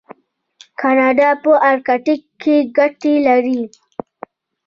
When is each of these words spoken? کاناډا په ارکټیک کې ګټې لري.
کاناډا 0.79 1.29
په 1.43 1.51
ارکټیک 1.69 2.21
کې 2.41 2.55
ګټې 2.77 3.13
لري. 3.27 3.61